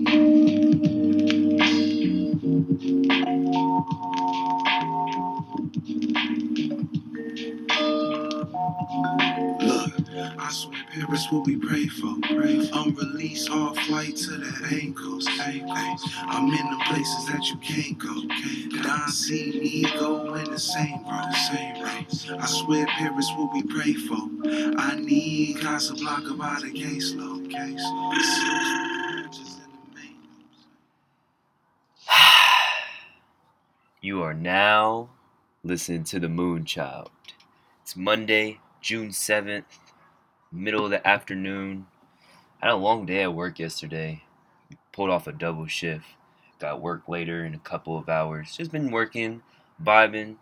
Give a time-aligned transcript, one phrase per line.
[0.00, 0.12] Look,
[10.38, 12.16] I swear Paris what we pray for.
[12.22, 12.78] Pray for.
[12.78, 15.28] Unreleased off flight to the ankles.
[15.40, 16.02] ankles.
[16.18, 18.82] I'm in the places that you can't go.
[18.82, 21.34] Don see me go in the same road.
[21.50, 22.40] Same road.
[22.42, 24.18] I swear Paris what we pray for.
[24.78, 27.50] I need Casablanca by the caseload.
[27.52, 28.89] Caseload.
[34.02, 35.10] You are now
[35.62, 37.08] listening to the Moonchild.
[37.82, 39.64] It's Monday, June 7th,
[40.50, 41.86] middle of the afternoon.
[42.62, 44.22] I had a long day at work yesterday.
[44.92, 46.06] Pulled off a double shift.
[46.58, 48.56] Got work later in a couple of hours.
[48.56, 49.42] Just been working,
[49.84, 50.36] vibing,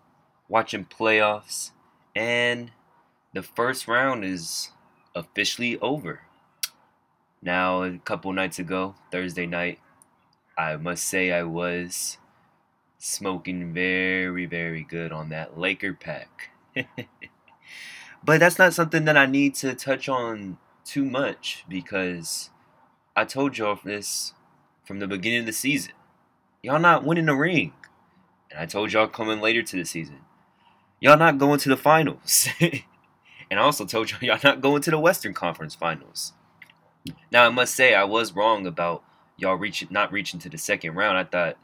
[0.49, 1.73] watching playoffs,
[2.15, 2.71] and
[3.35, 4.71] the first round is
[5.17, 6.21] officially over.
[7.43, 9.81] Now, a couple nights ago, Thursday night,
[10.57, 12.19] I must say I was
[12.99, 16.51] smoking very, very good on that Laker pack.
[18.25, 22.51] but that's not something that I need to touch on too much because
[23.17, 24.35] I told y'all this
[24.85, 25.93] from the beginning of the season.
[26.63, 27.73] Y'all not winning the ring.
[28.51, 30.21] And I told y'all coming later to the season.
[31.01, 32.49] Y'all not going to the finals.
[32.61, 36.33] and I also told y'all y'all not going to the Western Conference finals.
[37.31, 39.05] Now I must say I was wrong about
[39.37, 41.17] y'all reaching not reaching to the second round.
[41.17, 41.57] I thought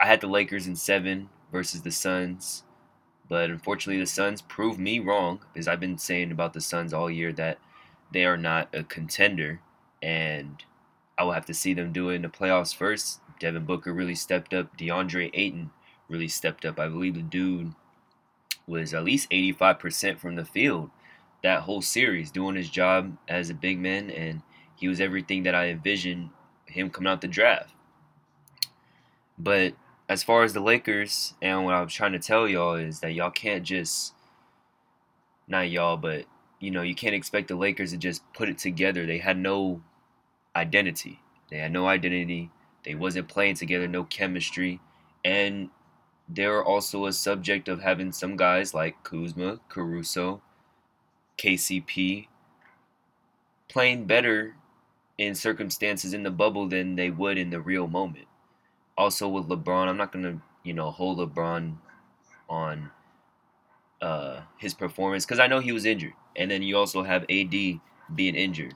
[0.00, 2.62] I had the Lakers in seven versus the Suns,
[3.28, 7.10] but unfortunately the Suns proved me wrong because I've been saying about the Suns all
[7.10, 7.58] year that
[8.10, 9.60] they are not a contender,
[10.02, 10.64] and
[11.18, 13.20] I will have to see them do it in the playoffs first.
[13.38, 14.76] Devin Booker really stepped up.
[14.78, 15.70] DeAndre Ayton
[16.08, 16.80] really stepped up.
[16.80, 17.74] I believe the dude
[18.66, 20.90] was at least 85% from the field
[21.42, 24.40] that whole series, doing his job as a big man, and
[24.74, 26.30] he was everything that I envisioned
[26.64, 27.74] him coming out the draft.
[29.38, 29.74] But
[30.10, 33.14] as far as the Lakers, and what I was trying to tell y'all is that
[33.14, 34.12] y'all can't just,
[35.46, 36.24] not y'all, but
[36.58, 39.06] you know, you can't expect the Lakers to just put it together.
[39.06, 39.80] They had no
[40.56, 41.20] identity.
[41.48, 42.50] They had no identity.
[42.84, 44.80] They wasn't playing together, no chemistry,
[45.24, 45.70] and
[46.28, 50.42] they're also a subject of having some guys like Kuzma, Caruso,
[51.38, 52.26] KCP
[53.68, 54.56] playing better
[55.18, 58.26] in circumstances in the bubble than they would in the real moment.
[59.00, 61.76] Also with LeBron, I'm not gonna you know hold LeBron
[62.50, 62.90] on
[64.02, 67.54] uh, his performance because I know he was injured, and then you also have AD
[68.14, 68.74] being injured.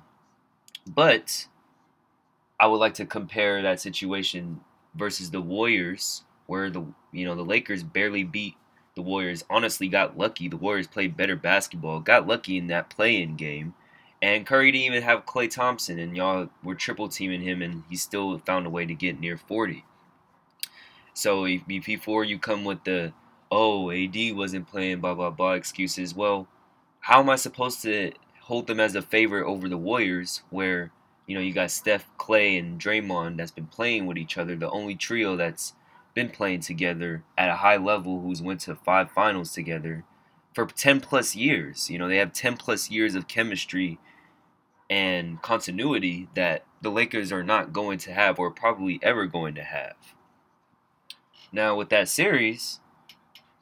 [0.87, 1.49] But
[2.59, 4.61] I would like to compare that situation
[4.95, 8.55] versus the Warriors, where the you know the Lakers barely beat
[8.97, 9.45] the Warriors.
[9.51, 10.49] Honestly, got lucky.
[10.49, 12.01] The Warriors played better basketball.
[12.01, 13.75] Got lucky in that play-in game.
[14.23, 17.97] And Curry didn't even have Klay Thompson, and y'all were triple teaming him, and he
[17.97, 19.85] still found a way to get near 40.
[21.15, 23.13] So if, before you come with the
[23.51, 26.49] oh AD wasn't playing blah blah blah excuses, well,
[27.01, 30.91] how am I supposed to hold them as a favorite over the Warriors, where
[31.27, 34.71] you know you got Steph, Klay, and Draymond that's been playing with each other, the
[34.71, 35.75] only trio that's
[36.15, 40.05] been playing together at a high level, who's went to five finals together
[40.55, 41.91] for 10 plus years.
[41.91, 43.99] You know, they have 10 plus years of chemistry
[44.89, 49.65] and continuity that the Lakers are not going to have or probably ever going to
[49.65, 49.97] have.
[51.55, 52.81] Now, with that series,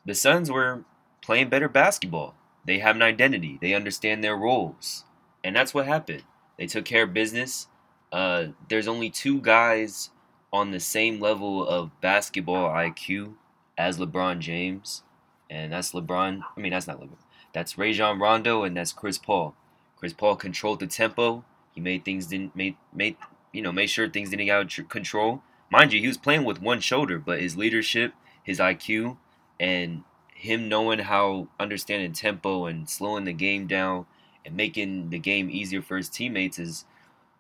[0.07, 0.85] the Suns were
[1.21, 2.35] playing better basketball.
[2.65, 5.05] They have an identity, they understand their roles.
[5.45, 6.23] And that's what happened.
[6.57, 7.69] They took care of business.
[8.11, 10.09] Uh, there's only two guys
[10.55, 13.35] on the same level of basketball IQ
[13.77, 15.03] as LeBron James,
[15.51, 16.41] and that's LeBron.
[16.57, 17.19] I mean, that's not LeBron.
[17.53, 19.55] That's Rajon Rondo, and that's Chris Paul.
[19.99, 21.45] Chris Paul controlled the tempo.
[21.75, 23.17] He made things didn't made made
[23.53, 25.43] you know made sure things didn't get out of control.
[25.73, 28.13] Mind you, he was playing with one shoulder, but his leadership,
[28.43, 29.17] his IQ,
[29.59, 34.05] and him knowing how understanding tempo and slowing the game down
[34.45, 36.85] and making the game easier for his teammates is,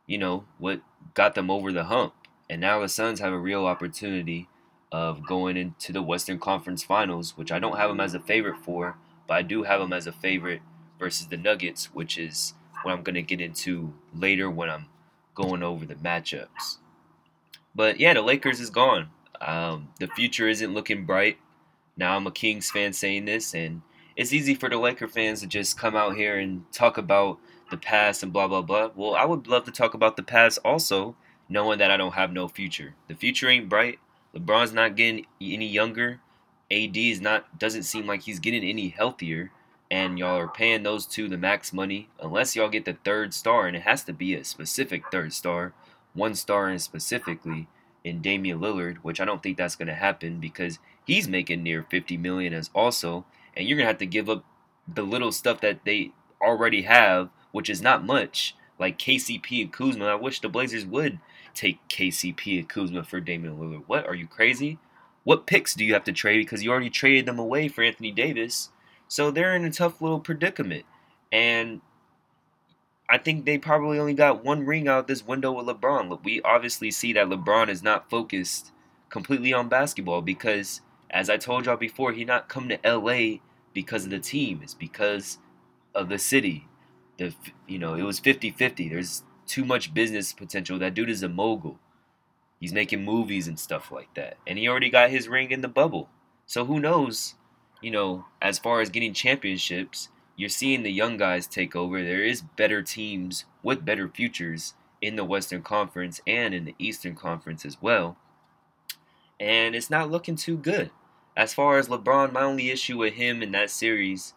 [0.06, 0.80] you know, what
[1.12, 2.14] got them over the hump.
[2.48, 4.48] And now the Suns have a real opportunity
[4.90, 8.56] of going into the Western Conference Finals, which I don't have them as a favorite
[8.56, 8.96] for,
[9.28, 10.62] but I do have them as a favorite
[10.98, 14.86] versus the Nuggets, which is what I'm going to get into later when I'm
[15.34, 16.78] going over the matchups.
[17.74, 19.08] But yeah, the Lakers is gone.
[19.40, 21.38] Um, the future isn't looking bright.
[21.96, 23.82] Now I'm a Kings fan saying this, and
[24.16, 27.38] it's easy for the Laker fans to just come out here and talk about
[27.70, 28.90] the past and blah blah blah.
[28.94, 31.16] Well, I would love to talk about the past also,
[31.48, 32.94] knowing that I don't have no future.
[33.08, 33.98] The future ain't bright.
[34.34, 36.20] LeBron's not getting any younger.
[36.70, 39.50] AD is not doesn't seem like he's getting any healthier.
[39.90, 43.66] And y'all are paying those two the max money unless y'all get the third star,
[43.66, 45.74] and it has to be a specific third star.
[46.14, 47.68] One star in specifically
[48.04, 51.82] in Damian Lillard, which I don't think that's going to happen because he's making near
[51.82, 53.24] 50 million as also,
[53.56, 54.44] and you're going to have to give up
[54.86, 60.06] the little stuff that they already have, which is not much, like KCP and Kuzma.
[60.06, 61.20] I wish the Blazers would
[61.54, 63.84] take KCP and Kuzma for Damian Lillard.
[63.86, 64.78] What are you crazy?
[65.24, 68.10] What picks do you have to trade because you already traded them away for Anthony
[68.10, 68.70] Davis?
[69.06, 70.84] So they're in a tough little predicament.
[71.30, 71.80] And
[73.12, 76.24] I think they probably only got one ring out this window with LeBron.
[76.24, 78.72] We obviously see that LeBron is not focused
[79.10, 80.80] completely on basketball because,
[81.10, 83.40] as I told y'all before, he not come to LA
[83.74, 84.60] because of the team.
[84.62, 85.36] It's because
[85.94, 86.66] of the city.
[87.18, 87.34] The
[87.68, 88.88] you know it was 50-50.
[88.88, 90.78] There's too much business potential.
[90.78, 91.78] That dude is a mogul.
[92.60, 95.68] He's making movies and stuff like that, and he already got his ring in the
[95.68, 96.08] bubble.
[96.46, 97.34] So who knows?
[97.82, 100.08] You know, as far as getting championships,
[100.42, 102.02] you're seeing the young guys take over.
[102.02, 107.14] There is better teams with better futures in the Western Conference and in the Eastern
[107.14, 108.16] Conference as well.
[109.38, 110.90] And it's not looking too good.
[111.36, 114.34] As far as LeBron, my only issue with him in that series,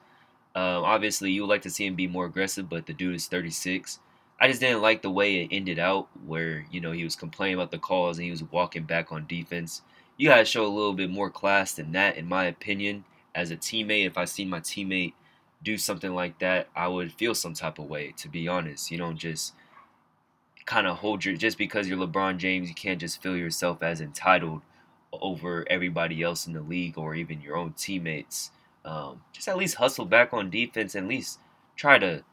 [0.53, 3.25] um, obviously you would like to see him be more aggressive, but the dude is
[3.25, 3.97] 36.
[4.39, 7.55] I just didn't like the way it ended out, where you know he was complaining
[7.55, 9.81] about the calls and he was walking back on defense.
[10.17, 13.05] You gotta show a little bit more class than that, in my opinion.
[13.33, 15.13] As a teammate, if I see my teammate
[15.65, 18.13] do something like that, I would feel some type of way.
[18.17, 19.53] To be honest, you don't just
[20.65, 23.99] kind of hold your just because you're LeBron James, you can't just feel yourself as
[23.99, 24.61] entitled
[25.11, 28.51] over everybody else in the league or even your own teammates.
[28.83, 30.95] Um, just at least hustle back on defense.
[30.95, 31.39] At least
[31.75, 32.23] try to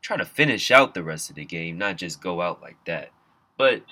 [0.00, 3.10] try to finish out the rest of the game, not just go out like that.
[3.56, 3.82] But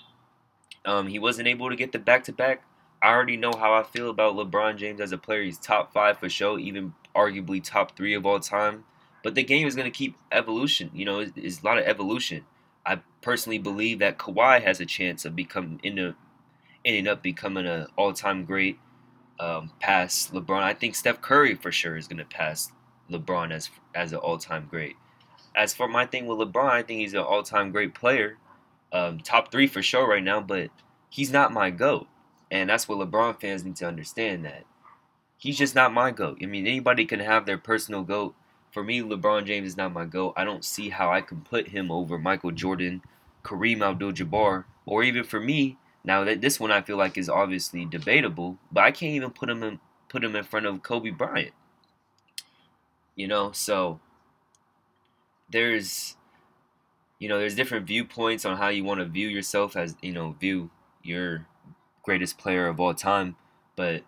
[0.84, 2.64] um, he wasn't able to get the back to back.
[3.02, 5.42] I already know how I feel about LeBron James as a player.
[5.42, 8.84] He's top five for sure, even arguably top three of all time.
[9.22, 10.90] But the game is going to keep evolution.
[10.94, 12.44] You know, it's, a lot of evolution.
[12.86, 15.80] I personally believe that Kawhi has a chance of becoming
[16.84, 18.78] ending up becoming an all-time great
[19.38, 20.62] um, past LeBron.
[20.62, 22.72] I think Steph Curry for sure is going to pass
[23.10, 24.96] LeBron as as an all-time great.
[25.54, 28.38] As for my thing with LeBron, I think he's an all-time great player,
[28.92, 30.40] um, top three for sure right now.
[30.40, 30.70] But
[31.10, 32.06] he's not my goat,
[32.50, 34.64] and that's what LeBron fans need to understand that
[35.40, 36.38] he's just not my goat.
[36.40, 38.34] I mean, anybody can have their personal goat.
[38.70, 40.34] For me, LeBron James is not my goat.
[40.36, 43.02] I don't see how I can put him over Michael Jordan,
[43.42, 47.84] Kareem Abdul-Jabbar, or even for me, now that this one I feel like is obviously
[47.84, 51.54] debatable, but I can't even put him in put him in front of Kobe Bryant.
[53.16, 54.00] You know, so
[55.50, 56.16] there's
[57.18, 60.34] you know, there's different viewpoints on how you want to view yourself as, you know,
[60.40, 60.70] view
[61.02, 61.46] your
[62.02, 63.36] greatest player of all time,
[63.76, 64.02] but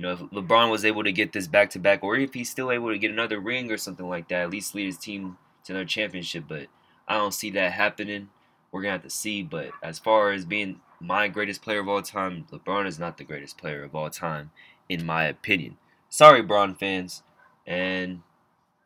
[0.00, 2.48] you know, if LeBron was able to get this back to back, or if he's
[2.48, 5.36] still able to get another ring or something like that, at least lead his team
[5.64, 6.44] to another championship.
[6.48, 6.68] But
[7.06, 8.30] I don't see that happening.
[8.72, 9.42] We're gonna have to see.
[9.42, 13.24] But as far as being my greatest player of all time, LeBron is not the
[13.24, 14.52] greatest player of all time,
[14.88, 15.76] in my opinion.
[16.08, 17.22] Sorry, Bron fans,
[17.66, 18.22] and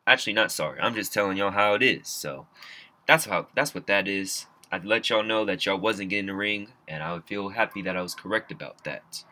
[0.05, 0.81] actually not sorry.
[0.81, 2.09] I'm just telling y'all how it is.
[2.09, 2.45] So
[3.07, 4.47] that's how that's what that is.
[4.69, 7.81] I'd let y'all know that y'all wasn't getting the ring, and I would feel happy
[7.83, 9.23] that I was correct about that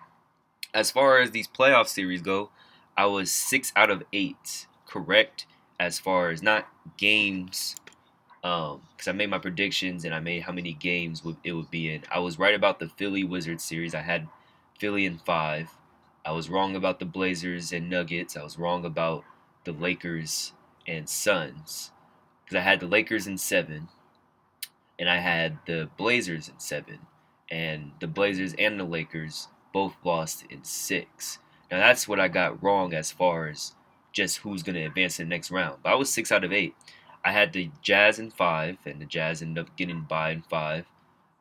[0.74, 2.50] as far as these playoff series go,
[2.98, 5.46] I was six out of eight correct
[5.80, 6.68] as far as not
[6.98, 7.75] games,
[8.42, 11.94] because um, I made my predictions and I made how many games it would be
[11.94, 12.04] in.
[12.12, 13.96] I was right about the Philly Wizards series.
[13.96, 14.28] I had
[14.80, 15.69] Philly in five.
[16.26, 18.38] I was wrong about the Blazers and Nuggets.
[18.38, 19.24] I was wrong about
[19.66, 20.54] the Lakers
[20.88, 21.92] and Suns
[22.44, 23.90] because I had the Lakers in seven,
[25.00, 27.00] and I had the Blazers in seven,
[27.50, 31.39] and the Blazers and the Lakers both lost in six.
[31.71, 33.73] Now that's what I got wrong as far as
[34.11, 35.80] just who's going to advance in the next round.
[35.83, 36.75] But I was six out of eight.
[37.25, 40.85] I had the Jazz in five, and the Jazz ended up getting by in five.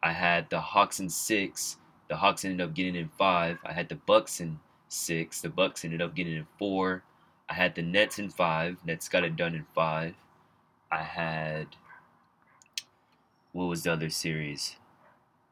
[0.03, 1.77] I had the Hawks in six.
[2.09, 3.59] The Hawks ended up getting in five.
[3.65, 4.59] I had the Bucks in
[4.89, 5.41] six.
[5.41, 7.03] The Bucks ended up getting in four.
[7.49, 8.79] I had the Nets in five.
[8.85, 10.15] Nets got it done in five.
[10.91, 11.69] I had
[13.53, 14.77] what was the other series?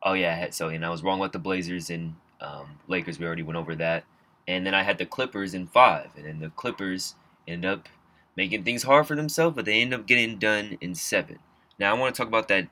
[0.03, 3.19] Oh yeah, I had so and I was wrong with the Blazers in um, Lakers,
[3.19, 4.05] we already went over that.
[4.49, 6.11] And then I had the Clippers in five.
[6.17, 7.15] And then the Clippers
[7.47, 7.89] end up
[8.37, 11.39] making things hard for themselves, but they end up getting done in seven.
[11.79, 12.69] Now, I want to talk about that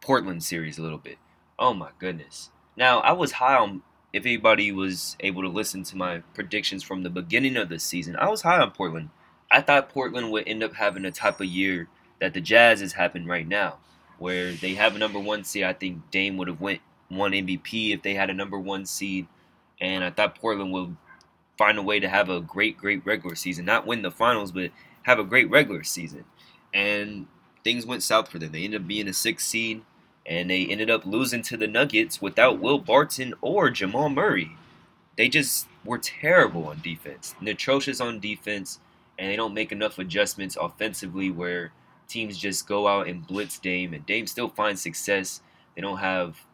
[0.00, 1.18] Portland series a little bit.
[1.58, 2.50] Oh my goodness.
[2.76, 3.82] Now, I was high on,
[4.12, 8.16] if anybody was able to listen to my predictions from the beginning of the season,
[8.16, 9.10] I was high on Portland.
[9.50, 11.88] I thought Portland would end up having a type of year
[12.20, 13.78] that the Jazz is having right now,
[14.18, 15.64] where they have a number one seed.
[15.64, 19.26] I think Dame would have went won MVP if they had a number one seed.
[19.80, 20.96] And I thought Portland would
[21.58, 23.64] find a way to have a great, great regular season.
[23.64, 24.70] Not win the finals, but
[25.02, 26.24] have a great regular season.
[26.74, 27.26] And
[27.64, 28.52] things went south for them.
[28.52, 29.82] They ended up being a six seed.
[30.28, 34.56] and they ended up losing to the Nuggets without Will Barton or Jamal Murray.
[35.16, 38.80] They just were terrible on defense, and atrocious on defense,
[39.18, 41.72] and they don't make enough adjustments offensively where
[42.08, 45.40] teams just go out and blitz Dame, and Dame still finds success.
[45.74, 46.44] They don't have,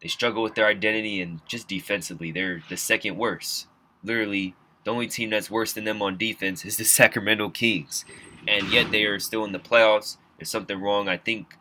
[0.00, 3.66] they struggle with their identity, and just defensively, they're the second worst.
[4.02, 8.04] Literally, the only team that's worse than them on defense is the Sacramento Kings,
[8.46, 10.16] and yet they are still in the playoffs.
[10.38, 11.08] There's something wrong.
[11.08, 11.54] I think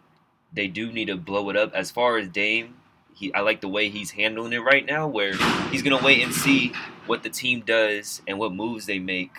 [0.54, 1.74] they do need to blow it up.
[1.74, 2.76] As far as Dame,
[3.14, 5.34] he I like the way he's handling it right now, where
[5.72, 6.74] he's gonna wait and see
[7.08, 9.32] what the team does and what moves they make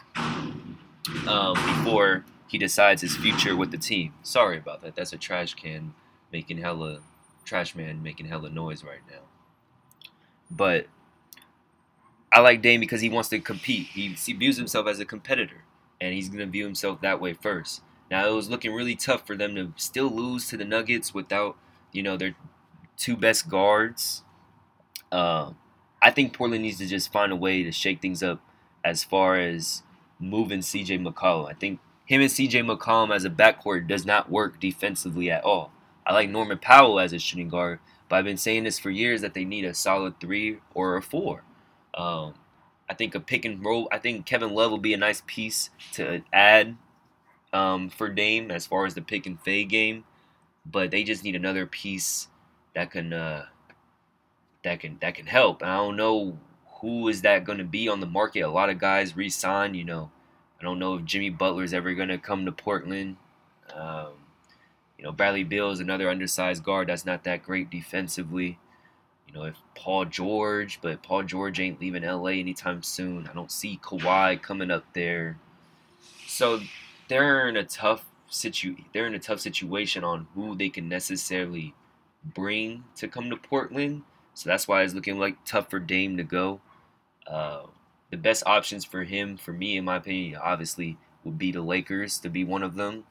[1.27, 4.13] um, before he decides his future with the team.
[4.23, 4.97] Sorry about that.
[4.97, 5.95] That's a trash can
[6.33, 7.01] making hella
[7.49, 9.23] trash man making hella noise right now.
[10.51, 10.87] But
[12.31, 13.89] I like Dame because he wants to compete.
[13.89, 15.65] He, views himself as a competitor,
[16.01, 17.83] and he's gonna view himself that way first.
[18.11, 21.57] Now it was looking really tough for them to still lose to the Nuggets without,
[21.93, 22.35] you know, their
[22.97, 24.23] two best guards.
[25.11, 25.53] Uh,
[26.01, 28.41] I think Portland needs to just find a way to shake things up
[28.85, 29.83] as far as
[30.19, 31.51] moving CJ McCollum.
[31.51, 35.73] I think him and CJ McCollum as a backcourt does not work defensively at all.
[36.09, 39.21] I like Norman Powell as a shooting guard, but I've been saying this for years
[39.21, 41.45] that they need a solid three or a four.
[41.93, 42.33] Um,
[42.89, 43.89] I think a pick and roll.
[43.93, 46.77] I think Kevin Love will be a nice piece to add
[47.53, 50.05] um, for Dame as far as the pick and fade game,
[50.65, 52.29] but they just need another piece
[52.75, 53.45] that can uh,
[54.65, 55.61] that can that can help.
[55.61, 56.39] And I don't know
[56.81, 58.41] who is that going to be on the market.
[58.41, 59.75] A lot of guys re-sign.
[59.75, 60.11] You know,
[60.59, 63.17] I don't know if Jimmy Butler is ever going to come to Portland.
[63.75, 64.13] Um,
[64.99, 68.59] you know, Bradley Beal is another undersized guard that's not that great defensively.
[69.29, 73.29] You know, if Paul George, but Paul George ain't leaving LA anytime soon.
[73.29, 75.39] I don't see Kawhi coming up there.
[76.27, 76.61] So
[77.09, 81.75] they're in a tough situ they're in a tough situation on who they can necessarily
[82.23, 84.03] bring to come to Portland.
[84.35, 86.61] So that's why it's looking like tough for Dame to go.
[87.27, 87.63] Uh,
[88.11, 92.19] the best options for him, for me, in my opinion, obviously would be the Lakers
[92.19, 93.05] to be one of them.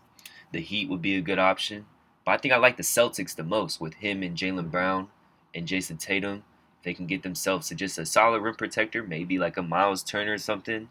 [0.51, 1.85] The Heat would be a good option.
[2.25, 5.07] But I think I like the Celtics the most with him and Jaylen Brown
[5.55, 6.43] and Jayson Tatum.
[6.79, 10.03] If they can get themselves to just a solid rim protector, maybe like a Myles
[10.03, 10.89] Turner or something,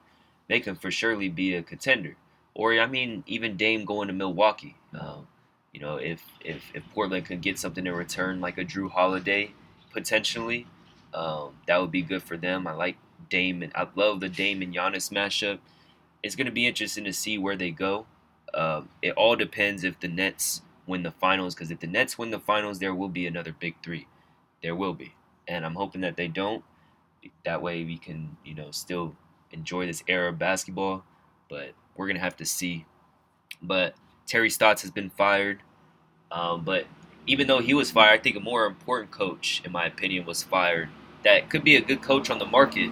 [0.48, 2.16] they can for surely be a contender.
[2.54, 4.76] Or I mean, even Dame going to Milwaukee.
[4.98, 5.28] Um,
[5.72, 9.52] you know, if, if if Portland could get something in return, like a Jrue Holiday,
[9.92, 10.66] potentially,
[11.12, 12.66] um, that would be good for them.
[12.66, 12.96] I like
[13.28, 15.58] Dame and I love the Dame and Giannis matchup.
[16.22, 18.06] It's going to be interesting to see where they go.
[18.54, 22.30] Um, it all depends if the Nets win the finals, because if the Nets win
[22.30, 24.06] the finals, there will be another big three.
[24.62, 25.14] There will be,
[25.46, 26.64] and I'm hoping that they don't.
[27.44, 29.16] That way, we can, you know, still
[29.50, 31.04] enjoy this era of basketball.
[31.48, 32.86] But we're gonna have to see.
[33.62, 33.94] But
[34.26, 35.60] Terry Stotts has been fired.
[36.30, 36.86] Um, but
[37.26, 40.42] even though he was fired, I think a more important coach, in my opinion, was
[40.42, 40.88] fired.
[41.24, 42.90] That could be a good coach on the market,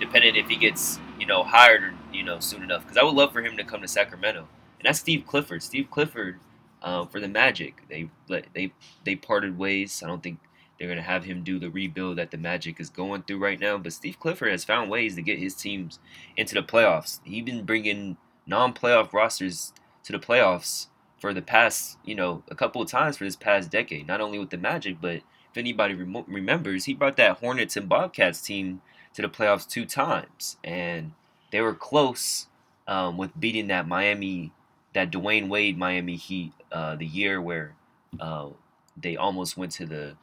[0.00, 2.82] depending if he gets you know hired or you know soon enough.
[2.82, 5.62] Because I would love for him to come to Sacramento, and that's Steve Clifford.
[5.62, 6.38] Steve Clifford
[6.82, 8.10] uh, for the Magic, they
[8.54, 8.72] they
[9.04, 10.02] they parted ways.
[10.02, 10.38] I don't think
[10.78, 13.78] they're gonna have him do the rebuild that the Magic is going through right now.
[13.78, 15.98] But Steve Clifford has found ways to get his teams
[16.36, 17.20] into the playoffs.
[17.24, 18.16] He's been bringing
[18.46, 19.72] non-playoff rosters
[20.04, 20.86] to the playoffs
[21.18, 24.06] for the past, you know, a couple of times for this past decade.
[24.06, 27.88] Not only with the Magic, but if anybody rem- remembers, he brought that Hornets and
[27.88, 28.82] Bobcats team
[29.14, 31.12] to the playoffs two times, and
[31.50, 32.48] they were close
[32.86, 34.52] um, with beating that Miami,
[34.96, 37.74] that Dwyane Wade Miami Heat, uh, the year where
[38.18, 38.48] uh,
[38.96, 40.16] they almost went to the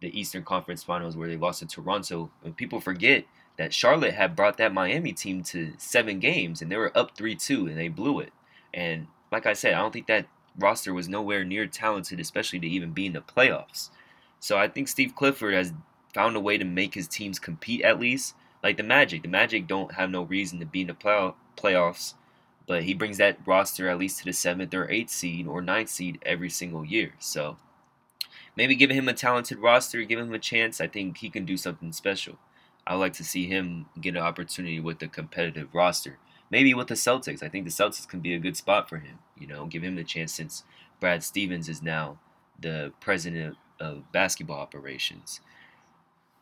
[0.00, 2.30] the Eastern Conference Finals where they lost to Toronto.
[2.42, 3.24] And people forget
[3.58, 7.36] that Charlotte had brought that Miami team to seven games and they were up 3
[7.36, 8.32] 2 and they blew it.
[8.72, 10.26] And like I said, I don't think that
[10.58, 13.90] roster was nowhere near talented, especially to even be in the playoffs.
[14.40, 15.74] So I think Steve Clifford has
[16.14, 18.34] found a way to make his teams compete at least.
[18.62, 19.22] Like the Magic.
[19.22, 22.14] The Magic don't have no reason to be in the play- playoffs,
[22.66, 25.88] but he brings that roster at least to the seventh or eighth seed or ninth
[25.88, 27.12] seed every single year.
[27.18, 27.56] So
[28.56, 31.56] maybe giving him a talented roster, give him a chance, I think he can do
[31.56, 32.38] something special.
[32.86, 36.18] I would like to see him get an opportunity with a competitive roster.
[36.50, 37.42] Maybe with the Celtics.
[37.42, 39.20] I think the Celtics can be a good spot for him.
[39.38, 40.64] You know, give him the chance since
[41.00, 42.18] Brad Stevens is now
[42.60, 45.40] the president of basketball operations.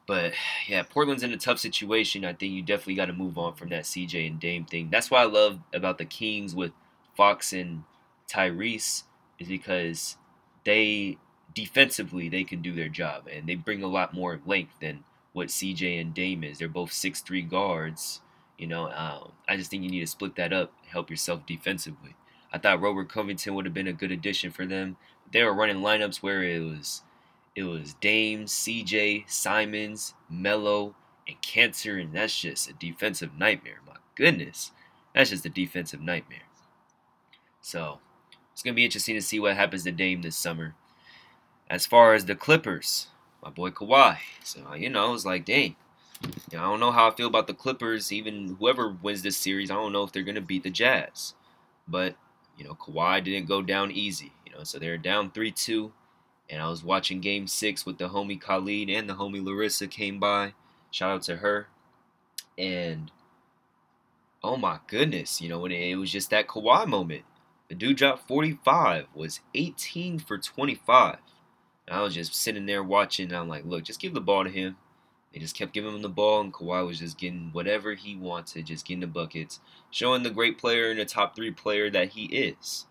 [0.06, 0.32] But
[0.66, 2.24] yeah, Portland's in a tough situation.
[2.24, 4.88] I think you definitely got to move on from that CJ and Dame thing.
[4.90, 6.72] That's why I love about the Kings with
[7.16, 7.84] Fox and
[8.28, 9.04] Tyrese
[9.38, 10.16] is because
[10.64, 11.18] they
[11.54, 15.48] defensively they can do their job and they bring a lot more length than what
[15.48, 16.58] CJ and Dame is.
[16.58, 18.20] They're both six three guards.
[18.58, 22.14] You know, um, I just think you need to split that up, help yourself defensively.
[22.52, 24.96] I thought Robert Covington would have been a good addition for them.
[25.32, 27.02] they were running lineups where it was
[27.56, 30.94] it was Dame, CJ, Simons, Melo,
[31.26, 33.80] and Kanter, and that's just a defensive nightmare.
[33.86, 34.72] My goodness,
[35.14, 36.48] that's just a defensive nightmare.
[37.60, 37.98] So
[38.52, 40.74] it's gonna be interesting to see what happens to Dame this summer.
[41.68, 43.08] As far as the Clippers,
[43.42, 44.18] my boy Kawhi.
[44.44, 45.76] So you know, it's like, dang.
[46.22, 48.12] You know, I don't know how I feel about the Clippers.
[48.12, 51.34] Even whoever wins this series, I don't know if they're gonna beat the Jazz.
[51.88, 52.16] But
[52.56, 54.32] you know, Kawhi didn't go down easy.
[54.46, 55.92] You know, so they're down three two.
[56.50, 60.18] And I was watching Game Six with the homie Khalid and the homie Larissa came
[60.18, 60.54] by.
[60.90, 61.68] Shout out to her.
[62.58, 63.12] And
[64.42, 67.22] oh my goodness, you know, it, it was just that Kawhi moment.
[67.68, 71.18] The dude dropped 45, was 18 for 25.
[71.86, 73.28] And I was just sitting there watching.
[73.28, 74.76] And I'm like, look, just give the ball to him.
[75.32, 78.66] They just kept giving him the ball, and Kawhi was just getting whatever he wanted,
[78.66, 82.24] just getting the buckets, showing the great player and the top three player that he
[82.24, 82.86] is.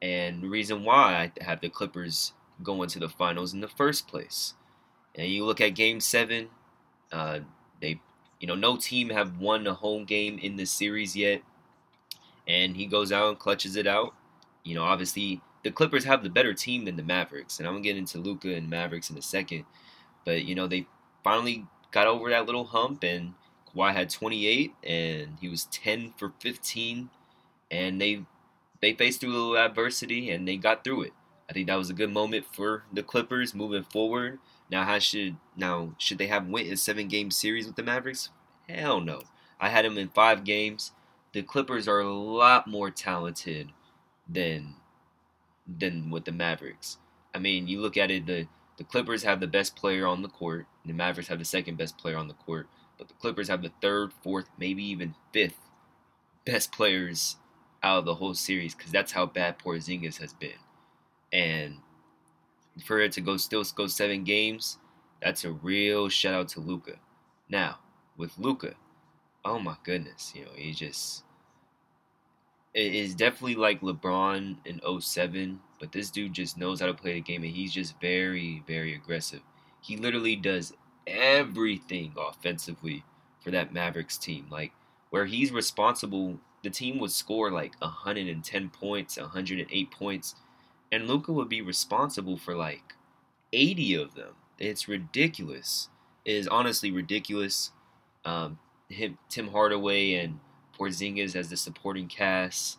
[0.00, 2.32] And the reason why I have the Clippers
[2.62, 4.54] going to the finals in the first place.
[5.14, 6.48] And you look at Game Seven,
[7.12, 7.40] uh,
[7.80, 8.00] they,
[8.40, 11.42] you know, no team have won a home game in this series yet,
[12.46, 14.14] and he goes out and clutches it out.
[14.64, 17.84] You know, obviously the Clippers have the better team than the Mavericks, and I'm gonna
[17.84, 19.64] get into Luka and Mavericks in a second.
[20.24, 20.86] But you know, they
[21.22, 23.34] finally got over that little hump, and
[23.74, 27.10] Kawhi had 28, and he was 10 for 15,
[27.70, 28.24] and they
[28.80, 31.12] they faced through a little adversity, and they got through it.
[31.48, 34.38] I think that was a good moment for the Clippers moving forward.
[34.70, 38.30] Now, how should now should they have went a seven game series with the Mavericks?
[38.68, 39.22] Hell no.
[39.60, 40.92] I had them in five games.
[41.32, 43.72] The Clippers are a lot more talented
[44.28, 44.76] than
[45.66, 46.98] than with the Mavericks.
[47.34, 48.48] I mean, you look at it, the
[48.78, 51.98] the Clippers have the best player on the court, the Mavericks have the second best
[51.98, 55.58] player on the court, but the Clippers have the third, fourth, maybe even fifth
[56.44, 57.36] best players
[57.82, 60.63] out of the whole series because that's how bad Porzingis has been
[61.34, 61.78] and
[62.86, 64.78] for it to go still go seven games,
[65.20, 66.94] that's a real shout out to Luka.
[67.48, 67.78] Now
[68.16, 68.74] with Luka,
[69.44, 71.24] oh my goodness, you know he just
[72.72, 77.14] it is definitely like LeBron in 07, but this dude just knows how to play
[77.14, 79.40] the game and he's just very very aggressive.
[79.80, 80.72] He literally does
[81.06, 83.04] everything offensively
[83.40, 84.46] for that Mavericks team.
[84.50, 84.72] Like
[85.10, 90.36] where he's responsible, the team would score like 110 points, 108 points
[90.94, 92.94] and Luka would be responsible for like
[93.52, 94.34] 80 of them.
[94.58, 95.88] It's ridiculous.
[96.24, 97.72] It is honestly ridiculous.
[98.24, 100.38] Um, him, Tim Hardaway and
[100.78, 102.78] Porzingis as the supporting cast.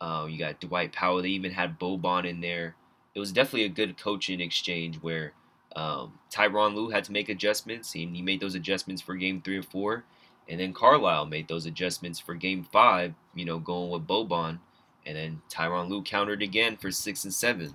[0.00, 1.20] Uh, you got Dwight Powell.
[1.20, 2.76] They even had Boban in there.
[3.14, 5.32] It was definitely a good coaching exchange where
[5.74, 9.66] um, Tyronn Lue had to make adjustments, he made those adjustments for Game Three and
[9.66, 10.04] Four,
[10.48, 13.14] and then Carlisle made those adjustments for Game Five.
[13.34, 14.60] You know, going with Boban,
[15.08, 17.74] and then Tyronn Lue countered again for six and seven.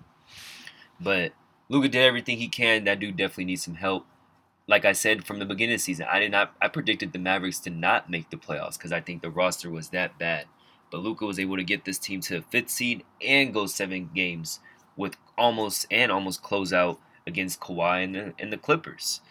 [0.99, 1.33] But
[1.67, 2.83] Luka did everything he can.
[2.83, 4.05] That dude definitely needs some help.
[4.67, 6.53] Like I said from the beginning of the season, I did not.
[6.61, 9.89] I predicted the Mavericks to not make the playoffs because I think the roster was
[9.89, 10.45] that bad.
[10.91, 14.11] But Luka was able to get this team to a fifth seed and go seven
[14.13, 14.59] games
[14.95, 19.21] with almost and almost close out against Kawhi and the, and the Clippers.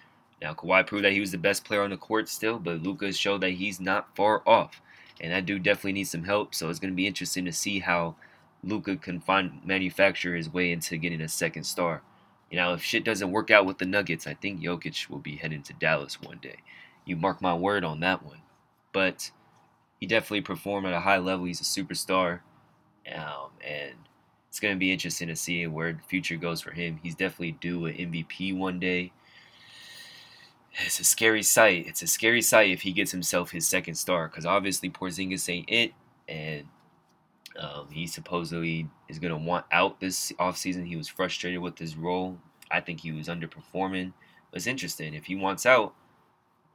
[0.43, 3.13] Now Kawhi proved that he was the best player on the court still, but Luka
[3.13, 4.82] showed that he's not far off
[5.21, 6.55] and that dude definitely needs some help.
[6.55, 8.17] So it's going to be interesting to see how
[8.65, 12.03] Luka can find manufacture his way into getting a second star.
[12.51, 15.37] You know, if shit doesn't work out with the Nuggets, I think Jokic will be
[15.37, 16.57] heading to Dallas one day.
[17.05, 18.43] You mark my word on that one.
[18.93, 19.31] But
[20.01, 21.47] he definitely performed at a high level.
[21.47, 22.41] He's a superstar,
[23.15, 23.95] um, and
[24.49, 27.01] it's going to be interesting to see where the future goes for him.
[27.03, 29.13] He's definitely due an MVP one day
[30.79, 31.87] it's a scary sight.
[31.87, 35.71] It's a scary sight if he gets himself his second star, because obviously Porzingis ain't
[35.71, 35.93] it,
[36.29, 36.67] and
[37.59, 40.87] um, he supposedly is gonna want out this offseason.
[40.87, 42.39] He was frustrated with his role.
[42.71, 44.13] I think he was underperforming.
[44.53, 45.95] It's interesting if he wants out.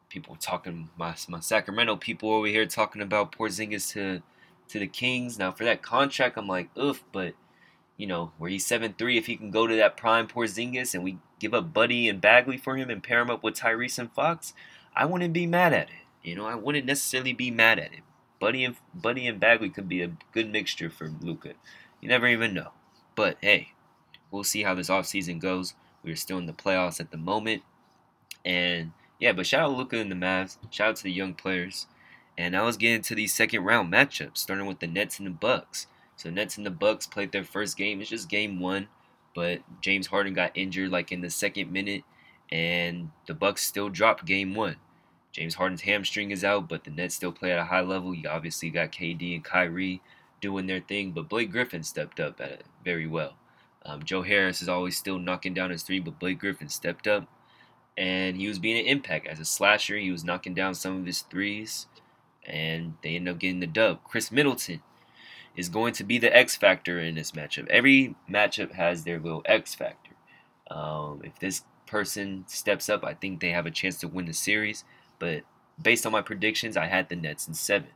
[0.10, 4.22] People talking my my Sacramento people over here talking about Porzingis to
[4.70, 5.38] to the Kings.
[5.38, 7.34] Now for that contract, I'm like, oof, but
[7.98, 11.04] you know, where he's seven three, if he can go to that prime Porzingis and
[11.04, 14.12] we give up Buddy and Bagley for him and pair him up with Tyrese and
[14.12, 14.54] Fox,
[14.96, 15.96] I wouldn't be mad at it.
[16.24, 18.02] You know, I wouldn't necessarily be mad at it.
[18.40, 21.54] Buddy and Buddy and Bagley could be a good mixture for Luka.
[22.02, 22.72] You never even know.
[23.16, 23.70] But hey,
[24.30, 25.74] we'll see how this offseason goes.
[26.04, 27.64] We're still in the playoffs at the moment.
[28.46, 30.58] And yeah, but shout out Luka and the Mavs.
[30.70, 31.88] Shout out to the young players.
[32.38, 35.32] And now let's get into these second round matchups, starting with the Nets and the
[35.32, 35.88] Bucks.
[36.16, 38.00] So Nets and the Bucks played their first game.
[38.00, 38.88] It's just game one,
[39.38, 42.04] but James Harden got injured like in the second minute,
[42.52, 44.78] and the Bucks still dropped game one.
[45.32, 48.16] James Harden's hamstring is out, but the Nets still play at a high level.
[48.16, 50.02] You obviously got KD and Kyrie
[50.42, 53.36] doing their thing, but Blake Griffin stepped up at it very well.
[53.86, 57.28] Um, Joe Harris is always still knocking down his three, but Blake Griffin stepped up
[57.96, 59.98] and he was being an impact as a slasher.
[59.98, 61.86] He was knocking down some of his threes,
[62.44, 64.04] and they ended up getting the dub.
[64.04, 64.82] Khris Middleton
[65.58, 67.68] is going to be the X factor in this matchup.
[67.68, 70.12] Every matchup has their little X factor.
[70.70, 74.34] Um, if this person steps up, I think they have a chance to win the
[74.34, 74.86] series.
[75.18, 75.44] But
[75.82, 77.90] based on my predictions, I had the Nets in seven.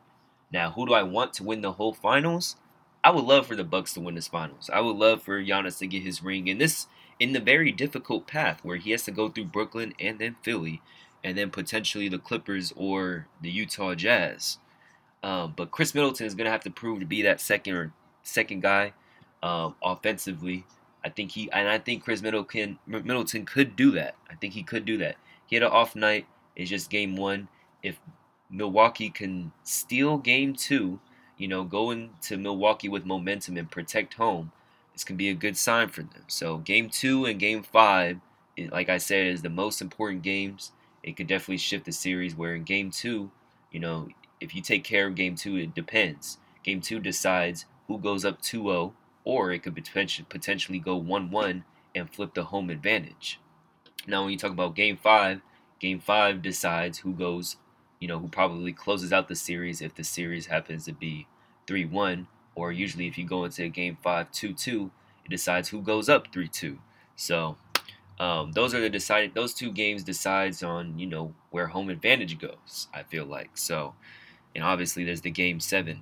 [0.52, 2.56] Now, who do I want to win the whole finals?
[3.04, 4.70] I would love for the Bucks to win this finals.
[4.72, 6.48] I would love for Giannis to get his ring.
[6.48, 6.88] in this
[7.20, 10.82] in the very difficult path where he has to go through Brooklyn and then Philly,
[11.24, 14.58] and then potentially the Clippers or the Utah Jazz.
[15.24, 17.94] Um, but Khris Middleton is going to have to prove to be that second or
[18.24, 18.94] second guy
[19.44, 20.66] um, offensively.
[21.04, 24.16] I think he and I think Khris Middleton Middleton could do that.
[24.30, 25.16] I think he could do that.
[25.46, 26.28] He had an off night.
[26.56, 27.48] It's just game one.
[27.82, 28.00] If
[28.50, 31.00] Milwaukee can steal game two,
[31.38, 34.52] you know, go into Milwaukee with momentum and protect home,
[34.94, 36.24] this can be a good sign for them.
[36.28, 38.20] So game two and game five,
[38.72, 40.72] like I said, is the most important games.
[41.02, 42.36] It could definitely shift the series.
[42.36, 43.32] Where in game two,
[43.72, 44.08] you know,
[44.42, 46.38] if you take care of game two, it depends.
[46.64, 48.92] Game two decides who goes up 2-0,
[49.24, 51.64] or it could potentially go 1-1
[51.96, 53.40] and flip the home advantage.
[54.08, 55.42] Now, when you talk about game five,
[55.80, 57.58] game five decides who goes,
[58.00, 61.28] you know, who probably closes out the series if the series happens to be
[61.68, 64.92] 3 1 or usually if you go into game 5 2 2,
[65.26, 66.80] it decides who goes up 3 2.
[67.16, 67.58] So
[68.22, 72.38] um, those are the decided those two games decides on you know where home advantage
[72.38, 73.96] goes i feel like so
[74.56, 76.02] and obviously there's the game seven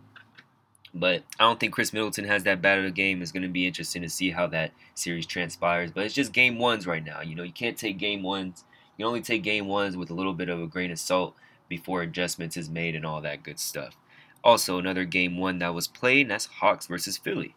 [0.94, 3.50] but i don't think Khris middleton has that bad of a game it's going to
[3.50, 7.22] be interesting to see how that series transpires but it's just game ones right now
[7.22, 8.64] you know you can't take game ones
[8.98, 11.36] you only take game ones with a little bit of a grain of salt
[11.68, 13.96] before adjustments is made and all that good stuff
[14.44, 17.56] also, another game one that was played, and that's Hawks versus Philly.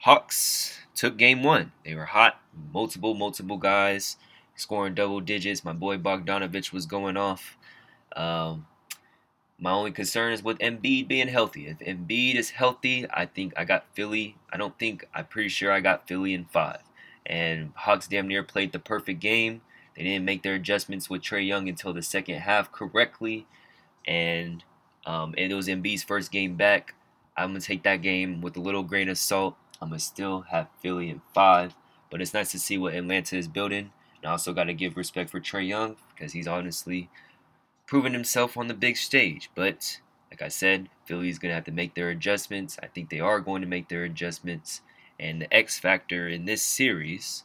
[0.00, 1.72] Hawks took game one.
[1.84, 2.40] They were hot,
[2.72, 4.16] multiple, multiple guys
[4.56, 5.64] scoring double digits.
[5.64, 7.56] My boy Bogdanovich was going off.
[8.16, 8.66] Um,
[9.60, 11.66] my only concern is with Embiid being healthy.
[11.66, 14.36] If Embiid is healthy, I think I got Philly.
[14.52, 16.80] I don't think, I'm pretty sure I got Philly in five.
[17.26, 19.62] And Hawks damn near played the perfect game.
[19.96, 23.46] They didn't make their adjustments with Trae Young until the second half correctly.
[24.06, 24.62] And
[25.04, 26.94] um, and it was Embiid's first game back.
[27.36, 29.56] I'm gonna take that game with a little grain of salt.
[29.82, 31.74] I'm gonna still have Philly in five,
[32.10, 33.90] but it's nice to see what Atlanta is building.
[34.22, 37.10] And I also got to give respect for Trae Young because he's honestly
[37.88, 39.50] proven himself on the big stage.
[39.56, 42.78] But like I said, Philly's gonna have to make their adjustments.
[42.80, 44.82] I think they are going to make their adjustments.
[45.18, 47.42] And the X factor in this series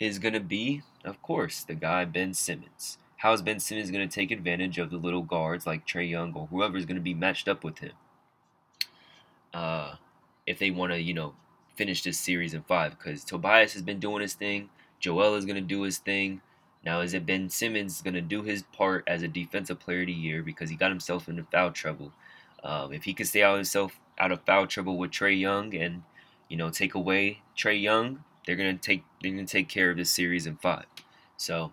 [0.00, 4.14] is gonna be, of course, the guy Ben Simmons how is Ben Simmons going to
[4.14, 7.14] take advantage of the little guards like Trae Young or whoever is going to be
[7.14, 7.92] matched up with him?
[9.54, 9.94] Uh,
[10.46, 11.32] if they want to, you know,
[11.74, 14.68] finish this series in five, because Tobias has been doing his thing,
[15.00, 16.42] Joel is going to do his thing.
[16.84, 20.06] Now, is it Ben Simmons going to do his part as a defensive player of
[20.08, 22.12] the year because he got himself into foul trouble?
[22.62, 26.02] Um, if he can stay out himself out of foul trouble with Trae Young and
[26.48, 30.10] you know take away Trae Young, they're gonna take they're gonna take care of this
[30.10, 30.86] series in five.
[31.36, 31.72] So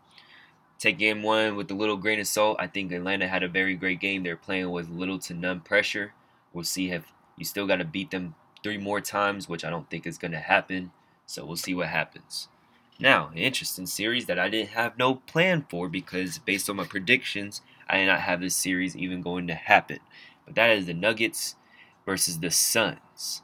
[0.80, 2.58] take game one with a little grain of salt.
[2.60, 4.24] I think Atlanta had a very great game.
[4.24, 6.14] They're playing with little to none pressure.
[6.54, 7.04] We'll see if
[7.38, 10.32] you still got to beat them three more times, which I don't think is going
[10.32, 10.92] to happen.
[11.26, 12.48] So we'll see what happens.
[13.02, 16.86] Now, an interesting series that I didn't have no plan for because based on my
[16.86, 19.98] predictions, I did not have this series even going to happen.
[20.46, 21.56] But that is the Nuggets
[22.06, 23.42] versus the Suns.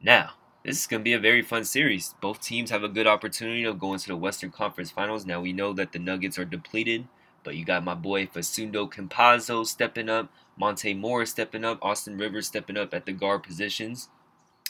[0.00, 2.14] Now, this is going to be a very fun series.
[2.20, 5.26] Both teams have a good opportunity of going to the Western Conference Finals.
[5.26, 7.08] Now we know that the Nuggets are depleted,
[7.42, 12.46] but you got my boy Facundo Campazzo stepping up, Monte Morris stepping up, Austin Rivers
[12.46, 14.08] stepping up at the guard positions,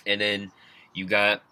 [0.07, 0.53] and then
[0.94, 1.42] you got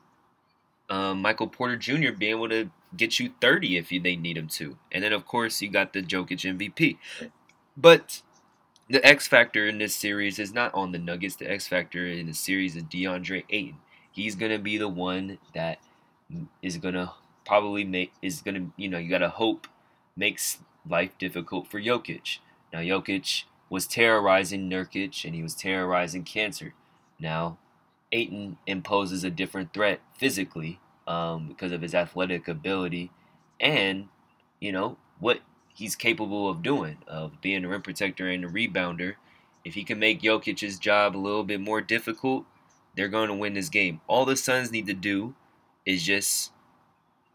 [0.89, 2.13] um, Michael Porter Jr.
[2.13, 5.27] being able to get you 30 if you, they need him to, and then of
[5.27, 6.99] course you got the Jokic MVP.
[7.77, 8.23] But
[8.89, 11.37] the X factor in this series is not on the Nuggets.
[11.37, 13.79] The X factor in the series is DeAndre Ayton
[14.13, 15.79] he's gonna be the one that
[16.63, 17.15] is gonna
[17.45, 19.67] probably make is gonna you know you gotta hope
[20.15, 22.39] makes life difficult for Jokic.
[22.73, 26.73] Now Jokic was terrorizing Nurkic and he was terrorizing Kanter.
[27.19, 27.59] Now
[28.13, 33.11] Ayton imposes a different threat physically um, because of his athletic ability
[33.61, 34.09] and
[34.61, 35.41] you know what
[35.75, 39.15] he's capable of doing of being a rim protector and a rebounder.
[39.65, 42.45] If he can make Jokic's job a little bit more difficult,
[42.97, 44.01] they're going to win this game.
[44.09, 45.35] All the Suns need to do
[45.87, 46.53] is just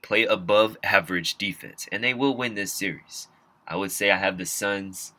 [0.01, 3.29] play above average defense, and they will win this series.
[3.67, 5.13] I would say I have the Suns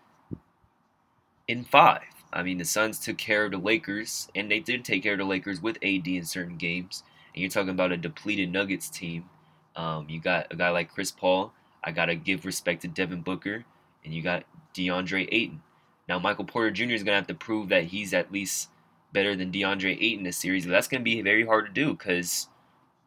[1.47, 2.03] in five.
[2.33, 5.19] I mean, the Suns took care of the Lakers, and they did take care of
[5.19, 7.03] the Lakers with AD in certain games.
[7.35, 9.29] and you're talking about a depleted Nuggets team.
[9.77, 11.53] Um, you got a guy like Chris Paul.
[11.83, 13.65] I gotta give respect to Devin Booker,
[14.05, 15.63] and you got DeAndre Ayton.
[16.09, 16.95] Now Michael Porter Jr.
[16.95, 18.71] is gonna have to prove that he's at least
[19.13, 20.67] better than DeAndre Ayton this series.
[20.67, 22.49] That's gonna be very hard to do because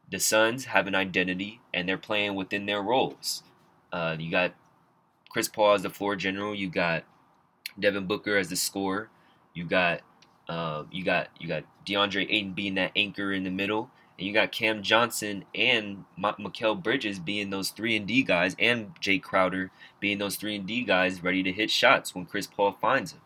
[0.10, 3.44] the Suns have an identity and they're playing within their roles.
[3.92, 4.54] Uh, you got
[5.30, 6.56] Chris Paul as the floor general.
[6.56, 7.04] You got
[7.80, 9.10] Devin Booker as the scorer.
[9.54, 10.02] You got
[10.48, 14.34] uh, you got you got DeAndre Ayton being that anchor in the middle, and you
[14.34, 19.22] got Cam Johnson and M- Mikal Bridges being those three and D guys, and Jae
[19.22, 23.12] Crowder being those three and D guys ready to hit shots when Chris Paul finds
[23.14, 23.22] them.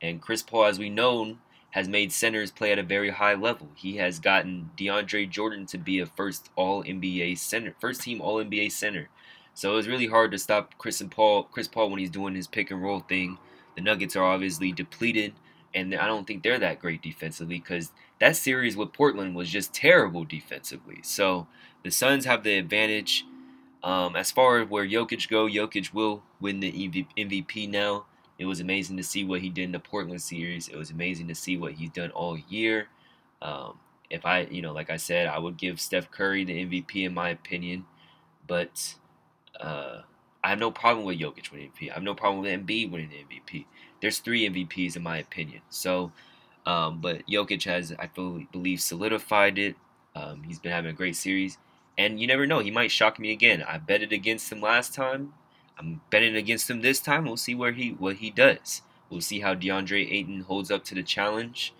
[0.00, 1.38] And Chris Paul, as we know,
[1.70, 3.68] has made centers play at a very high level.
[3.74, 8.36] He has gotten DeAndre Jordan to be a first All NBA center, first team All
[8.36, 9.08] NBA center.
[9.54, 12.36] So it was really hard to stop Chris and Paul, Chris Paul when he's doing
[12.36, 13.38] his pick and roll thing.
[13.78, 15.34] The Nuggets are obviously depleted,
[15.72, 19.72] and I don't think they're that great defensively because that series with Portland was just
[19.72, 20.98] terrible defensively.
[21.04, 21.46] So
[21.84, 23.24] the Suns have the advantage.
[23.84, 28.06] Um, as far as where Jokic go, Jokic will win the MVP now.
[28.36, 30.66] It was amazing to see what he did in the Portland series.
[30.66, 32.88] It was amazing to see what he's done all year.
[33.40, 33.78] Um,
[34.10, 37.14] if I, you know, like I said, I would give Steph Curry the MVP in
[37.14, 37.84] my opinion,
[38.44, 38.96] but
[39.60, 40.00] uh,
[40.48, 41.90] I have no problem with Jokic winning MVP.
[41.90, 43.66] I have no problem with Embiid winning the MVP.
[44.00, 45.60] There's three MVPs in my opinion.
[45.68, 46.10] So,
[46.64, 48.08] um, but Jokic has, I
[48.50, 49.76] believe, solidified it.
[50.14, 51.58] Um, he's been having a great series,
[51.98, 53.62] and you never know, he might shock me again.
[53.62, 55.34] I betted against him last time.
[55.78, 57.26] I'm betting against him this time.
[57.26, 58.80] We'll see where he what he does.
[59.10, 61.74] We'll see how DeAndre Ayton holds up to the challenge,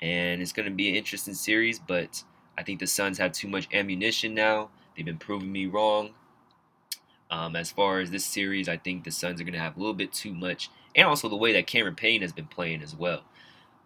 [0.00, 1.78] and it's going to be an interesting series.
[1.78, 2.24] But
[2.56, 4.70] I think the Suns have too much ammunition now.
[4.96, 6.14] They've been proving me wrong.
[7.30, 9.80] Um, as far as this series, I think the Suns are going to have a
[9.80, 12.94] little bit too much, and also the way that Cameron Payne has been playing as
[12.94, 13.22] well.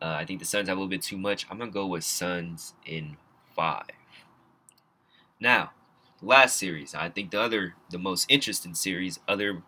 [0.02, 1.46] Uh, I think the Suns have a little bit too much.
[1.50, 3.16] I'm going to go with Suns in
[3.54, 3.90] five.
[5.40, 5.70] Now,
[6.20, 9.62] last series, I think the other, the most interesting series, other,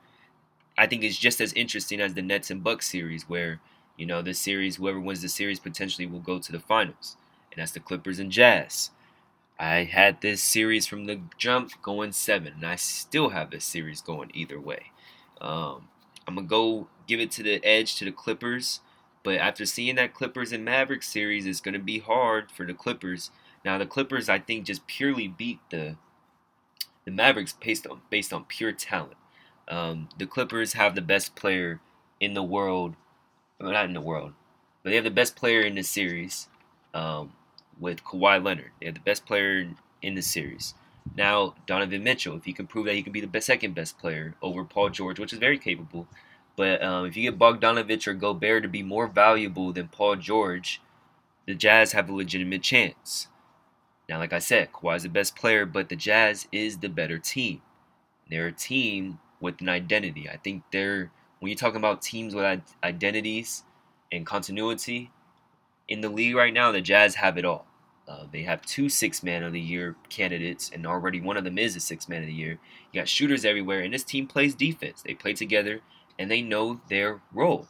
[0.76, 3.61] I think is just as interesting as the Nets and Bucks series, where
[3.96, 7.16] you know this series, whoever wins the series potentially will go to the finals,
[7.52, 8.90] and that's the Clippers and Jazz.
[9.60, 14.00] I had this series from the jump going seven, and I still have this series
[14.00, 14.90] going either way.
[15.38, 15.88] Um,
[16.26, 18.80] I'm gonna go give it to the edge to the Clippers,
[19.22, 23.30] but after seeing that Clippers and Mavericks series, it's gonna be hard for the Clippers.
[23.62, 25.96] Now the Clippers, I think, just purely beat the
[27.04, 29.18] the Mavericks based on based on pure talent.
[29.68, 31.80] Um, the Clippers have the best player
[32.18, 32.94] in the world,
[33.60, 34.32] well, not in the world,
[34.82, 36.48] but they have the best player in the series.
[36.94, 37.34] Um,
[37.80, 38.70] with Kawhi Leonard.
[38.78, 39.66] They have the best player
[40.02, 40.74] in the series.
[41.16, 43.98] Now, Donovan Mitchell, if he can prove that he can be the best, second best
[43.98, 46.06] player over Paul George, which is very capable.
[46.56, 50.80] But um, if you get Bogdanovich or Gobert to be more valuable than Paul George,
[51.46, 53.28] the Jazz have a legitimate chance.
[54.08, 57.18] Now, like I said, Kawhi is the best player, but the Jazz is the better
[57.18, 57.62] team.
[58.28, 60.28] They're a team with an identity.
[60.28, 63.64] I think they're, when you're talking about teams with identities
[64.12, 65.10] and continuity,
[65.88, 67.66] in the league right now, the Jazz have it all.
[68.10, 71.58] Uh, they have two six man of the year candidates, and already one of them
[71.58, 72.58] is a six man of the year.
[72.90, 75.02] You got shooters everywhere, and this team plays defense.
[75.02, 75.80] They play together,
[76.18, 77.68] and they know their role.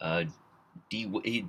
[0.00, 0.24] Uh,
[0.88, 1.44] D, he,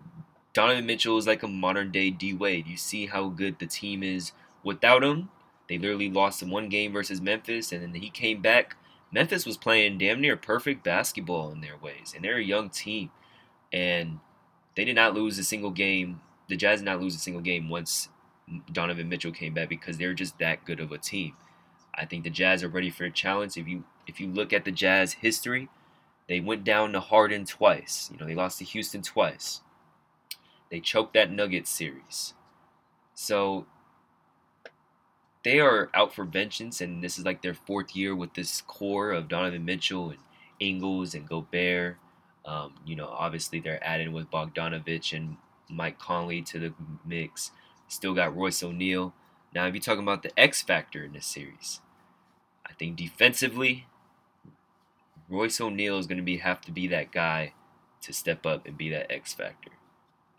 [0.54, 2.68] Donovan Mitchell is like a modern day D Wade.
[2.68, 4.34] You see how good the team is
[4.66, 5.30] without him.
[5.70, 8.76] They literally lost in one game versus Memphis, and then he came back.
[9.14, 13.12] Memphis was playing damn near perfect basketball in their ways, and they're a young team,
[13.72, 14.20] and
[14.76, 16.20] they did not lose a single game
[16.50, 18.10] the Jazz did not lose a single game once
[18.72, 21.34] Donovan Mitchell came back because they're just that good of a team.
[21.94, 23.58] I think the Jazz are ready for a challenge.
[23.58, 25.70] If you if you look at the Jazz history,
[26.28, 28.10] they went down to Harden twice.
[28.12, 29.62] You know, they lost to Houston twice.
[30.72, 32.34] They choked that Nuggets series.
[33.14, 33.66] So
[35.44, 39.12] they are out for vengeance, and this is like their fourth year with this core
[39.12, 40.20] of Donovan Mitchell and
[40.60, 41.98] Ingles and Gobert.
[42.46, 45.38] Um, you know, obviously they're adding with Bogdanovich and
[45.70, 46.74] Mike Conley to the
[47.06, 47.52] mix.
[47.88, 49.14] Still got Royce O'Neale.
[49.54, 51.82] Now, if you're talking about the X factor in this series,
[52.66, 53.88] I think defensively,
[55.28, 57.54] Royce O'Neale is going to be have to be that guy
[58.02, 59.72] to step up and be that X factor.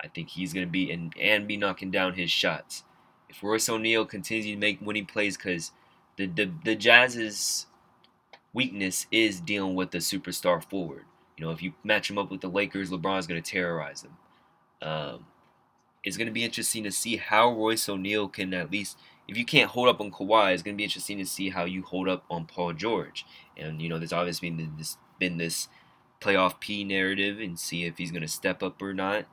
[0.00, 2.84] I think he's going to be and and be knocking down his shots.
[3.28, 5.72] If Royce O'Neale continues to make winning plays, because
[6.16, 7.66] the, the the Jazz's
[8.52, 11.04] weakness is dealing with the superstar forward.
[11.36, 14.16] You know, if you match him up with the Lakers, LeBron's going to terrorize them.
[14.82, 15.26] Um,
[16.04, 19.44] it's going to be interesting to see how Royce O'Neale can at least, if you
[19.44, 22.08] can't hold up on Kawhi, it's going to be interesting to see how you hold
[22.08, 23.26] up on Paul George.
[23.56, 25.68] And, you know, there's obviously been this, been this
[26.20, 29.26] playoff P narrative and see if he's going to step up or not.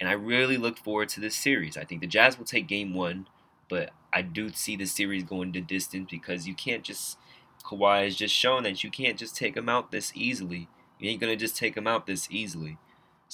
[0.00, 1.76] And I really look forward to this series.
[1.76, 3.26] I think the Jazz will take game one.
[3.68, 7.18] but I do see the series going to distance because you can't just.
[7.64, 10.68] Kawhi has just shown that you can't just take him out this easily.
[10.98, 12.76] You ain't gonna just take him out this easily.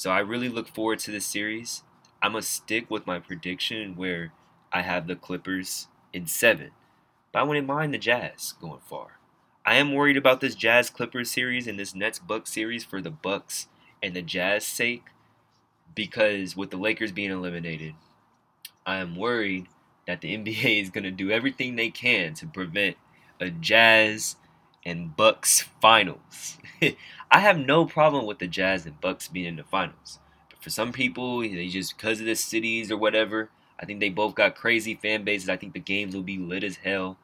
[0.01, 1.83] So I really look forward to this series.
[2.23, 4.33] I'm gonna stick with my prediction where
[4.73, 6.71] I have the Clippers in seven,
[7.33, 9.19] but I wouldn't mind the Jazz going far.
[9.63, 13.11] I am worried about this Jazz Clippers series and this Nets Bucks series for the
[13.11, 13.69] Bucks
[14.03, 15.05] and the Jazz sake
[15.95, 17.93] because with the Lakers being eliminated,
[18.87, 19.67] I am worried
[20.07, 22.97] that the NBA is going to do everything they can to prevent
[23.39, 24.37] a Jazz
[24.85, 26.59] and Bucks finals.
[27.31, 30.19] I have no problem with the Jazz and Bucks being in the finals.
[30.51, 34.11] But for some people, they just because of the cities or whatever, I think they
[34.11, 35.49] both got crazy fan bases.
[35.49, 37.19] I think the games will be lit as hell.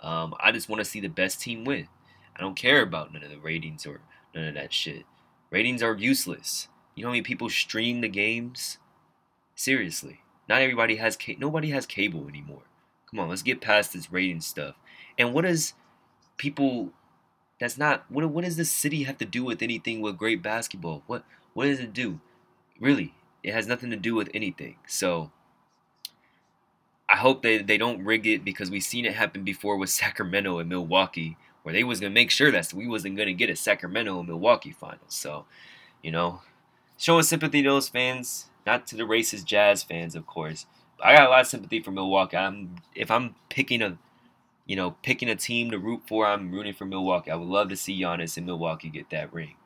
[0.00, 1.88] Um, I just want to see the best team win.
[2.36, 4.00] I don't care about none of the ratings or
[4.34, 5.04] none of that shit.
[5.50, 6.68] Ratings are useless.
[6.94, 8.78] You know how many people stream the games?
[9.54, 12.62] Seriously, not everybody has ca- nobody has cable anymore.
[13.10, 14.76] Come on, let's get past this rating stuff.
[15.18, 15.74] And what does
[16.36, 16.92] people?
[17.60, 18.28] That's not what.
[18.28, 21.02] What does the city have to do with anything with great basketball?
[21.06, 22.20] What What does it do?
[22.80, 24.76] Really, it has nothing to do with anything.
[24.86, 25.30] So
[27.10, 30.58] I hope they, they don't rig it because we've seen it happen before with Sacramento
[30.58, 34.20] and Milwaukee, where they was gonna make sure that we wasn't gonna get a Sacramento
[34.20, 35.00] and Milwaukee finals.
[35.08, 35.44] So,
[36.02, 36.42] you know,
[36.96, 40.66] showing sympathy to those fans, not to the racist Jazz fans, of course.
[41.02, 42.36] I got a lot of sympathy for Milwaukee.
[42.36, 43.98] I'm if I'm picking a,
[44.70, 47.32] you know, picking a team to root for, I'm rooting for Milwaukee.
[47.32, 49.56] I would love to see Giannis and Milwaukee get that ring.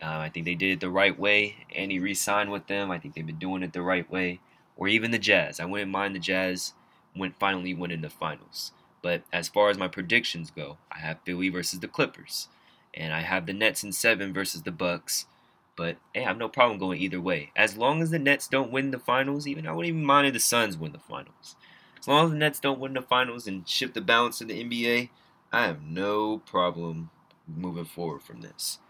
[0.00, 2.88] Uh, I think they did it the right way, and he re-signed with them.
[2.88, 4.38] I think they've been doing it the right way.
[4.76, 5.58] Or even the Jazz.
[5.58, 6.74] I wouldn't mind the Jazz
[7.12, 8.70] when finally winning the finals.
[9.02, 12.46] But as far as my predictions go, I have Philly versus the Clippers,
[12.94, 15.26] and I have the Nets in seven versus the Bucks.
[15.74, 17.50] But hey, I have no problem going either way.
[17.56, 20.34] As long as the Nets don't win the finals, even I wouldn't even mind if
[20.34, 21.56] the Suns win the finals.
[22.02, 24.64] As long as the Nets don't win the finals and shift the balance to the
[24.64, 25.08] NBA,
[25.52, 27.10] I have no problem
[27.46, 28.80] moving forward from this.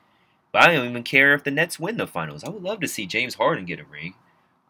[0.51, 2.43] But I don't even care if the Nets win the finals.
[2.43, 4.15] I would love to see James Harden get a ring.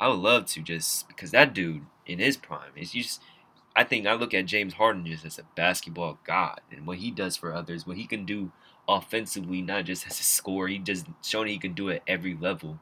[0.00, 3.22] I would love to just because that dude in his prime is just
[3.76, 7.12] I think I look at James Harden just as a basketball god and what he
[7.12, 8.50] does for others, what he can do
[8.88, 10.66] offensively, not just as a scorer.
[10.66, 12.80] He just shown he can do it every level.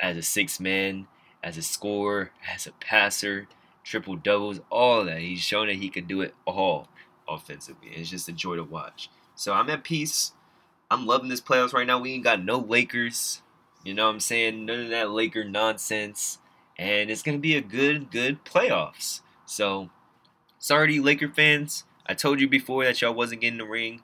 [0.00, 1.08] As a six man,
[1.44, 3.48] as a scorer, as a passer,
[3.88, 5.20] triple doubles, all that.
[5.20, 6.88] He's shown that he can do it all
[7.28, 7.88] offensively.
[7.94, 9.10] It's just a joy to watch.
[9.34, 10.32] So I'm at peace.
[10.90, 12.00] I'm loving this playoffs right now.
[12.00, 13.42] We ain't got no Lakers.
[13.84, 14.66] You know what I'm saying?
[14.66, 16.38] None of that Laker nonsense.
[16.76, 19.20] And it's gonna be a good, good playoffs.
[19.46, 19.90] So
[20.60, 21.84] Sorry to Laker fans.
[22.04, 24.02] I told you before that y'all wasn't getting the ring.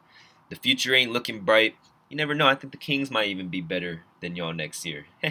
[0.50, 1.74] The future ain't looking bright.
[2.08, 2.46] You never know.
[2.46, 5.06] I think the Kings might even be better than y'all next year.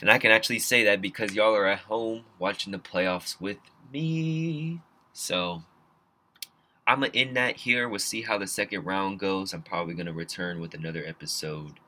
[0.00, 3.58] and I can actually say that because y'all are at home watching the playoffs with
[3.92, 4.80] me.
[5.12, 5.62] So
[6.86, 7.88] I'm going to end that here.
[7.88, 9.52] We'll see how the second round goes.
[9.52, 11.80] I'm probably going to return with another episode.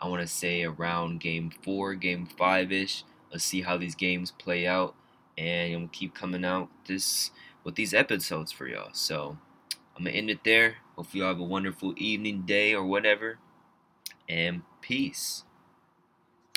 [0.00, 3.04] I want to say around game four, game five ish.
[3.30, 4.94] Let's see how these games play out.
[5.38, 7.30] And I'm going to keep coming out this
[7.64, 8.90] with these episodes for y'all.
[8.92, 9.38] So
[9.96, 10.76] I'm gonna end it there.
[10.96, 13.38] Hope y'all have a wonderful evening, day, or whatever.
[14.28, 15.44] And peace.